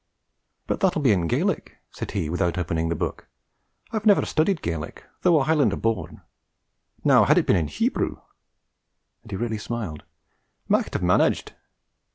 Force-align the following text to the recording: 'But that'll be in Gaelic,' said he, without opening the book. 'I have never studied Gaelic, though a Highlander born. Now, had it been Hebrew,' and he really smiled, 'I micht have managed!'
'But 0.65 0.79
that'll 0.79 1.03
be 1.03 1.11
in 1.11 1.27
Gaelic,' 1.27 1.77
said 1.91 2.09
he, 2.09 2.27
without 2.27 2.57
opening 2.57 2.89
the 2.89 2.95
book. 2.95 3.27
'I 3.91 3.97
have 3.97 4.05
never 4.07 4.25
studied 4.25 4.63
Gaelic, 4.63 5.05
though 5.21 5.39
a 5.39 5.43
Highlander 5.43 5.75
born. 5.75 6.23
Now, 7.03 7.25
had 7.25 7.37
it 7.37 7.45
been 7.45 7.67
Hebrew,' 7.67 8.19
and 9.21 9.29
he 9.29 9.37
really 9.37 9.59
smiled, 9.59 10.01
'I 10.01 10.05
micht 10.75 10.93
have 10.95 11.03
managed!' 11.03 11.53